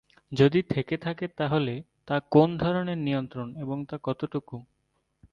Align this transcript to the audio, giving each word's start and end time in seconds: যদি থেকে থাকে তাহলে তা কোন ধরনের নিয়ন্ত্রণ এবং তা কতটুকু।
যদি 0.31 0.59
থেকে 0.69 0.95
থাকে 0.97 1.25
তাহলে 1.37 1.73
তা 2.07 2.15
কোন 2.31 2.49
ধরনের 2.57 2.97
নিয়ন্ত্রণ 2.97 3.47
এবং 3.55 3.77
তা 3.85 3.97
কতটুকু। 4.03 4.55